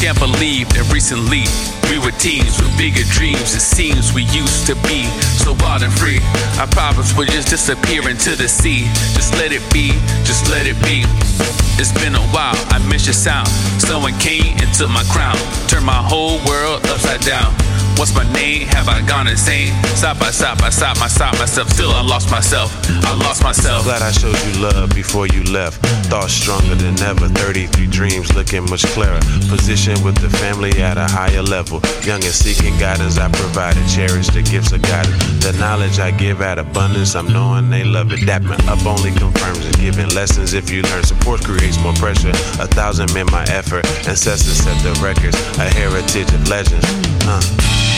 can't 0.00 0.18
believe 0.18 0.64
that 0.72 0.88
recently 0.88 1.44
we 1.92 2.00
were 2.00 2.10
teens 2.16 2.56
with 2.56 2.72
bigger 2.80 3.04
dreams. 3.12 3.52
It 3.52 3.60
seems 3.60 4.16
we 4.16 4.24
used 4.32 4.64
to 4.72 4.74
be 4.88 5.04
so 5.36 5.52
wild 5.60 5.84
and 5.84 5.92
free. 5.92 6.24
Our 6.56 6.66
problems 6.72 7.12
would 7.20 7.28
just 7.28 7.52
disappear 7.52 8.08
into 8.08 8.32
the 8.32 8.48
sea. 8.48 8.88
Just 9.12 9.36
let 9.36 9.52
it 9.52 9.60
be, 9.68 9.92
just 10.24 10.48
let 10.48 10.64
it 10.64 10.80
be. 10.80 11.04
It's 11.76 11.92
been 12.00 12.16
a 12.16 12.24
while, 12.32 12.56
I 12.72 12.80
miss 12.88 13.04
your 13.04 13.12
sound. 13.12 13.48
Someone 13.76 14.16
came 14.16 14.56
and 14.56 14.72
took 14.72 14.88
my 14.88 15.04
crown, 15.12 15.36
turned 15.80 15.86
my 15.86 16.02
whole 16.02 16.38
world 16.46 16.84
upside 16.86 17.20
down. 17.20 17.54
What's 18.00 18.14
my 18.14 18.24
name? 18.32 18.66
Have 18.68 18.88
I 18.88 19.06
gone 19.06 19.28
insane? 19.28 19.74
Stop 19.94 20.18
by 20.18 20.30
stop 20.30 20.58
by 20.58 20.70
stop 20.70 20.98
my 20.98 21.06
stop 21.06 21.38
myself. 21.38 21.68
Still 21.68 21.90
I 21.90 22.00
lost 22.00 22.30
myself. 22.30 22.72
I 23.04 23.14
lost 23.14 23.42
myself. 23.42 23.84
Glad 23.84 24.00
I 24.00 24.10
showed 24.10 24.40
you 24.46 24.62
love 24.62 24.94
before 24.94 25.26
you 25.26 25.44
left. 25.52 25.84
Thoughts 26.08 26.32
stronger 26.32 26.74
than 26.76 26.98
ever. 27.02 27.28
33 27.28 27.86
dreams 27.88 28.34
looking 28.34 28.64
much 28.70 28.86
clearer. 28.96 29.20
Position 29.52 30.02
with 30.02 30.16
the 30.16 30.30
family 30.38 30.72
at 30.80 30.96
a 30.96 31.04
higher 31.04 31.42
level. 31.42 31.82
Young 32.02 32.24
and 32.24 32.32
seeking 32.32 32.72
guidance, 32.78 33.18
I 33.18 33.28
provided. 33.28 33.86
Cherish 33.86 34.28
the 34.28 34.42
gifts 34.42 34.72
of 34.72 34.80
guidance. 34.80 35.20
The 35.44 35.52
knowledge 35.60 35.98
I 35.98 36.10
give 36.10 36.40
at 36.40 36.58
abundance, 36.58 37.14
I'm 37.14 37.28
knowing 37.28 37.68
they 37.68 37.84
love 37.84 38.12
it. 38.12 38.20
Dapping 38.20 38.64
up 38.66 38.80
only 38.86 39.12
confirms 39.12 39.64
and 39.66 39.76
giving 39.76 40.08
lessons 40.16 40.54
if 40.54 40.70
you 40.70 40.80
learn. 40.82 41.04
Support 41.04 41.44
creates 41.44 41.78
more 41.82 41.94
pressure. 41.94 42.32
A 42.64 42.66
thousand 42.66 43.12
men 43.12 43.26
my 43.30 43.44
effort. 43.52 43.84
Ancestors 44.08 44.64
set 44.64 44.76
the 44.82 44.98
records. 45.04 45.36
A 45.58 45.68
heritage 45.74 46.32
of 46.34 46.48
legends. 46.48 46.84
Uh. 47.26 47.89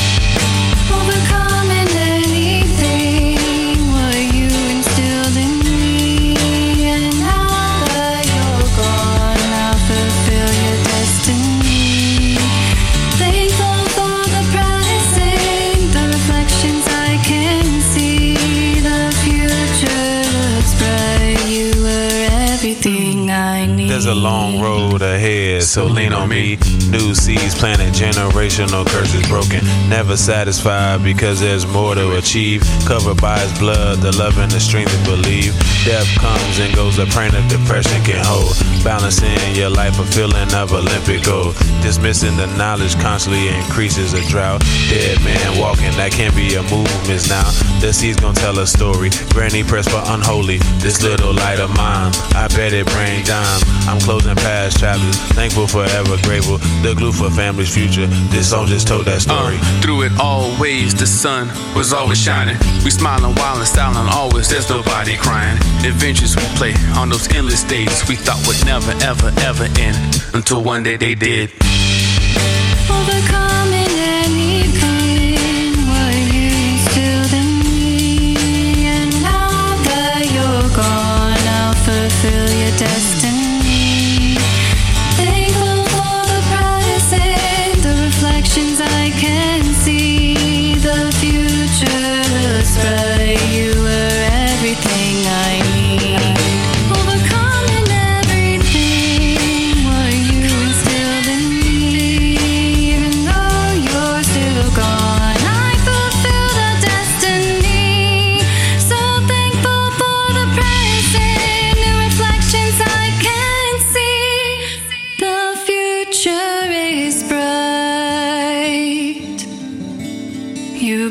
There's 24.03 24.17
a 24.17 24.21
long 24.21 24.61
road 24.61 25.01
ahead, 25.01 25.63
so 25.63 25.87
lean 25.87 26.13
on 26.13 26.29
me. 26.29 26.59
New 26.91 27.15
seeds 27.15 27.55
planted, 27.55 27.95
generational 27.95 28.85
curses 28.85 29.25
broken. 29.29 29.65
Never 29.89 30.17
satisfied 30.17 31.05
because 31.05 31.39
there's 31.39 31.65
more 31.69 31.95
to 31.95 32.17
achieve. 32.17 32.65
Covered 32.85 33.21
by 33.21 33.39
his 33.39 33.57
blood, 33.61 33.99
the 33.99 34.11
love 34.19 34.39
and 34.39 34.51
the 34.51 34.59
strength 34.59 34.91
to 34.91 35.05
believe. 35.05 35.55
Death 35.85 36.09
comes 36.19 36.59
and 36.59 36.75
goes, 36.75 36.97
the 36.97 37.07
pain 37.15 37.33
of 37.33 37.49
depression 37.49 38.03
can 38.03 38.19
hold. 38.25 38.57
Balancing 38.85 39.39
your 39.55 39.71
life, 39.71 39.97
a 40.01 40.05
feeling 40.05 40.53
of 40.55 40.73
Olympic 40.73 41.23
gold. 41.23 41.55
Dismissing 41.83 42.37
the 42.37 42.47
knowledge 42.59 42.99
constantly 42.99 43.47
increases 43.49 44.13
a 44.13 44.21
drought. 44.29 44.61
Dead 44.91 45.23
man 45.23 45.61
walking, 45.61 45.93
that 45.95 46.11
can't 46.11 46.35
be 46.35 46.55
a 46.57 46.63
movement 46.63 47.29
now. 47.31 47.47
The 47.79 47.93
seeds 47.93 48.19
gonna 48.19 48.35
tell 48.35 48.59
a 48.59 48.67
story. 48.67 49.11
Granny 49.31 49.63
press 49.63 49.87
for 49.87 50.03
unholy. 50.07 50.59
This 50.83 51.03
little 51.03 51.33
light 51.33 51.61
of 51.61 51.71
mine, 51.77 52.11
I 52.35 52.49
bet 52.57 52.73
it 52.73 52.87
bring 52.87 53.23
dime. 53.23 53.63
I'm 53.87 54.01
closing 54.01 54.35
past 54.35 54.81
chapters, 54.81 55.17
thankful, 55.39 55.67
forever 55.69 56.17
grateful. 56.23 56.59
The 56.83 56.95
glue 56.97 57.13
for 57.13 57.31
family's 57.31 57.73
future. 57.73 58.07
This 58.35 58.51
song 58.51 58.67
just 58.67 58.89
told 58.89 59.05
that 59.07 59.23
story. 59.23 59.59
Uh, 59.63 59.81
through 59.83 60.03
it 60.11 60.13
always, 60.19 60.95
the 60.95 61.07
sun 61.07 61.51
was 61.75 61.93
always 61.93 62.19
shining. 62.19 62.57
We 62.83 62.91
smiling, 62.91 63.35
wild 63.37 63.59
and 63.59 63.69
styling, 63.69 64.09
always. 64.11 64.49
There's 64.49 64.69
nobody 64.69 65.17
crying. 65.17 65.59
Adventures 65.87 66.35
we 66.35 66.43
play 66.59 66.75
on 66.99 67.11
those 67.11 67.31
endless 67.35 67.63
days 67.63 68.03
we 68.09 68.17
thought 68.17 68.43
would 68.47 68.59
never, 68.65 68.72
ever, 68.73 69.31
ever 69.41 69.69
end 69.79 70.23
until 70.33 70.63
one 70.63 70.83
day 70.83 70.97
they 70.97 71.15
did. 71.15 71.72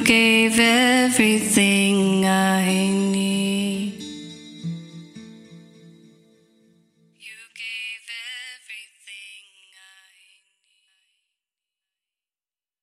Gave 0.03 0.59
everything 0.59 2.25
I 2.25 2.89
need. 2.89 3.70